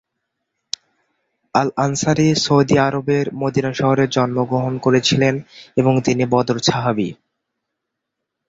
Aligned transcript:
Al-Ansari 1.55 2.27
Saudi 2.35 2.75
আরবের 2.79 3.25
Medina 3.33 3.71
শহরে 3.73 4.05
জন্মগ্রহণ 4.07 4.73
করেছিলেন 4.77 5.35
এবং 5.77 5.93
তিনি 6.01 6.23
বদর 6.25 6.57
সাহাবী। 6.63 7.09